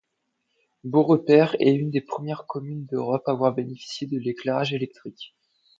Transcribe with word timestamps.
Beaurepaire 0.83 1.55
est 1.59 1.75
une 1.75 1.91
des 1.91 2.01
premières 2.01 2.47
communes 2.47 2.87
d'Europe 2.87 3.21
à 3.27 3.33
avoir 3.33 3.53
bénéficié 3.53 4.07
de 4.07 4.17
l'éclairage 4.17 4.73
électrique. 4.73 5.35